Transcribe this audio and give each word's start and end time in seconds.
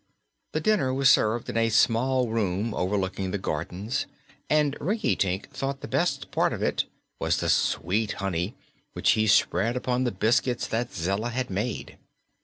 The 0.53 0.59
dinner 0.61 0.91
was 0.95 1.11
served 1.11 1.47
in 1.47 1.57
a 1.57 1.69
small 1.69 2.27
room 2.27 2.73
overlooking 2.73 3.29
the 3.29 3.37
gardens 3.37 4.07
and 4.49 4.75
Rinkitink 4.79 5.51
thought 5.51 5.81
the 5.81 5.87
best 5.87 6.31
part 6.31 6.53
of 6.53 6.63
it 6.63 6.85
was 7.19 7.37
the 7.37 7.49
sweet 7.49 8.13
honey, 8.13 8.55
which 8.93 9.11
he 9.11 9.27
spread 9.27 9.77
upon 9.77 10.03
the 10.03 10.11
biscuits 10.11 10.65
that 10.69 10.91
Zella 10.91 11.29
had 11.29 11.51
made. 11.51 11.99